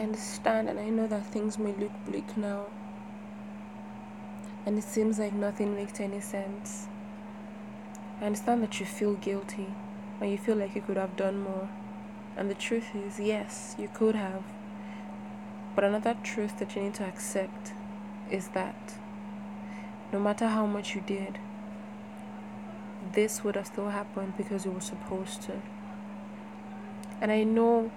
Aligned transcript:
I 0.00 0.04
understand 0.04 0.70
and 0.70 0.80
I 0.80 0.88
know 0.88 1.06
that 1.08 1.26
things 1.26 1.58
may 1.58 1.74
look 1.74 1.92
bleak 2.06 2.34
now. 2.34 2.64
And 4.64 4.78
it 4.78 4.84
seems 4.84 5.18
like 5.18 5.34
nothing 5.34 5.74
makes 5.74 6.00
any 6.00 6.22
sense. 6.22 6.86
I 8.18 8.24
understand 8.24 8.62
that 8.62 8.80
you 8.80 8.86
feel 8.86 9.12
guilty 9.16 9.66
and 10.18 10.30
you 10.30 10.38
feel 10.38 10.56
like 10.56 10.74
you 10.74 10.80
could 10.80 10.96
have 10.96 11.16
done 11.16 11.42
more. 11.42 11.68
And 12.34 12.50
the 12.50 12.54
truth 12.54 12.94
is, 12.94 13.20
yes, 13.20 13.76
you 13.78 13.90
could 13.92 14.14
have. 14.14 14.42
But 15.74 15.84
another 15.84 16.16
truth 16.22 16.58
that 16.60 16.74
you 16.74 16.82
need 16.82 16.94
to 16.94 17.04
accept 17.04 17.74
is 18.30 18.48
that 18.48 18.94
no 20.14 20.18
matter 20.18 20.48
how 20.48 20.64
much 20.64 20.94
you 20.94 21.02
did, 21.02 21.38
this 23.12 23.44
would 23.44 23.56
have 23.56 23.66
still 23.66 23.90
happened 23.90 24.32
because 24.38 24.64
it 24.64 24.72
was 24.72 24.84
supposed 24.84 25.42
to. 25.42 25.60
And 27.20 27.30
I 27.30 27.44
know 27.44 27.92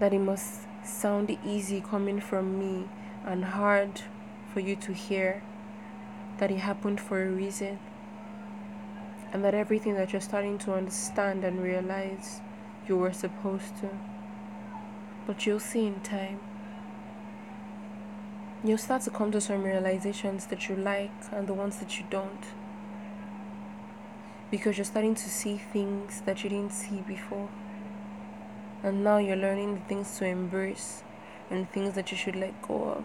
that 0.00 0.12
it 0.12 0.18
must 0.18 0.66
sound 0.86 1.36
easy 1.44 1.80
coming 1.80 2.20
from 2.20 2.58
me 2.58 2.88
and 3.24 3.44
hard 3.44 4.02
for 4.52 4.60
you 4.60 4.76
to 4.76 4.92
hear 4.92 5.42
that 6.38 6.50
it 6.50 6.58
happened 6.58 7.00
for 7.00 7.22
a 7.22 7.28
reason 7.28 7.78
and 9.32 9.44
that 9.44 9.54
everything 9.54 9.94
that 9.94 10.12
you're 10.12 10.20
starting 10.20 10.58
to 10.58 10.72
understand 10.72 11.44
and 11.44 11.62
realize 11.62 12.40
you 12.88 12.96
were 12.96 13.12
supposed 13.12 13.76
to. 13.80 13.90
But 15.26 15.44
you'll 15.44 15.60
see 15.60 15.86
in 15.86 16.00
time. 16.00 16.40
You'll 18.64 18.78
start 18.78 19.02
to 19.02 19.10
come 19.10 19.32
to 19.32 19.40
some 19.40 19.62
realizations 19.62 20.46
that 20.46 20.68
you 20.68 20.76
like 20.76 21.10
and 21.32 21.46
the 21.46 21.54
ones 21.54 21.78
that 21.78 21.98
you 21.98 22.06
don't. 22.10 22.44
Because 24.50 24.78
you're 24.78 24.84
starting 24.84 25.14
to 25.16 25.28
see 25.28 25.58
things 25.58 26.22
that 26.24 26.44
you 26.44 26.50
didn't 26.50 26.72
see 26.72 27.02
before. 27.06 27.48
And 28.86 29.02
now 29.02 29.18
you're 29.18 29.34
learning 29.34 29.74
the 29.74 29.80
things 29.80 30.16
to 30.18 30.26
embrace 30.26 31.02
and 31.50 31.68
things 31.72 31.96
that 31.96 32.12
you 32.12 32.16
should 32.16 32.36
let 32.36 32.62
go 32.62 32.84
of. 32.84 33.04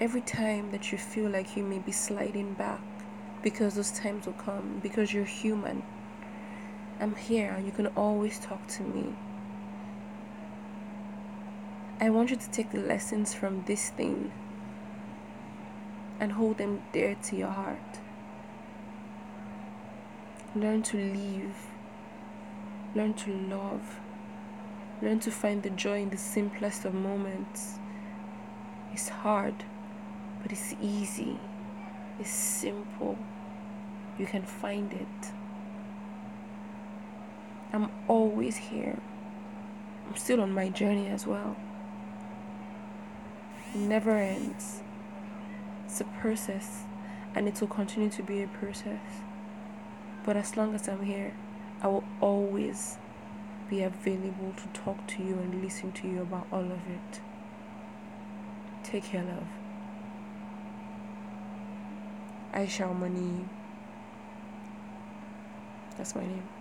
Every 0.00 0.20
time 0.20 0.72
that 0.72 0.90
you 0.90 0.98
feel 0.98 1.30
like 1.30 1.56
you 1.56 1.62
may 1.62 1.78
be 1.78 1.92
sliding 1.92 2.54
back, 2.54 2.80
because 3.44 3.76
those 3.76 3.92
times 3.92 4.26
will 4.26 4.32
come, 4.32 4.80
because 4.82 5.12
you're 5.12 5.24
human, 5.24 5.84
I'm 6.98 7.14
here. 7.14 7.54
And 7.56 7.64
you 7.64 7.70
can 7.70 7.86
always 7.86 8.40
talk 8.40 8.66
to 8.66 8.82
me. 8.82 9.14
I 12.00 12.10
want 12.10 12.30
you 12.30 12.36
to 12.36 12.50
take 12.50 12.72
the 12.72 12.80
lessons 12.80 13.32
from 13.32 13.62
this 13.68 13.90
thing 13.90 14.32
and 16.18 16.32
hold 16.32 16.58
them 16.58 16.82
dear 16.92 17.14
to 17.26 17.36
your 17.36 17.50
heart. 17.50 18.00
Learn 20.56 20.82
to 20.82 20.96
live 20.96 21.75
Learn 22.96 23.12
to 23.12 23.30
love. 23.50 24.00
Learn 25.02 25.20
to 25.20 25.30
find 25.30 25.62
the 25.62 25.68
joy 25.68 26.00
in 26.00 26.08
the 26.08 26.16
simplest 26.16 26.86
of 26.86 26.94
moments. 26.94 27.78
It's 28.90 29.10
hard, 29.10 29.54
but 30.40 30.50
it's 30.50 30.74
easy. 30.80 31.38
It's 32.18 32.30
simple. 32.30 33.18
You 34.18 34.24
can 34.24 34.44
find 34.44 34.90
it. 34.94 35.32
I'm 37.74 37.90
always 38.08 38.56
here. 38.56 38.98
I'm 40.08 40.16
still 40.16 40.40
on 40.40 40.52
my 40.52 40.70
journey 40.70 41.08
as 41.08 41.26
well. 41.26 41.54
It 43.74 43.78
never 43.80 44.16
ends. 44.16 44.80
It's 45.84 46.00
a 46.00 46.04
process, 46.04 46.84
and 47.34 47.46
it 47.46 47.60
will 47.60 47.68
continue 47.68 48.08
to 48.08 48.22
be 48.22 48.42
a 48.42 48.48
process. 48.48 49.20
But 50.24 50.38
as 50.38 50.56
long 50.56 50.74
as 50.74 50.88
I'm 50.88 51.04
here, 51.04 51.34
I 51.82 51.88
will 51.88 52.04
always 52.20 52.96
be 53.68 53.82
available 53.82 54.54
to 54.56 54.80
talk 54.80 55.06
to 55.08 55.22
you 55.22 55.34
and 55.34 55.62
listen 55.62 55.92
to 55.92 56.08
you 56.08 56.22
about 56.22 56.46
all 56.52 56.64
of 56.64 56.72
it. 56.88 57.20
Take 58.82 59.04
care, 59.04 59.24
love. 59.24 59.46
Aisha 62.54 62.98
Mani. 62.98 63.44
That's 65.96 66.14
my 66.14 66.22
name. 66.22 66.55